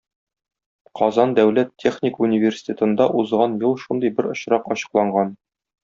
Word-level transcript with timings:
Казан 0.99 1.35
дәүләт 1.39 1.69
техник 1.85 2.19
университетында 2.29 3.07
узган 3.23 3.55
ел 3.69 3.79
шундый 3.85 4.15
бер 4.19 4.31
очрак 4.35 4.71
ачыкланган. 4.79 5.37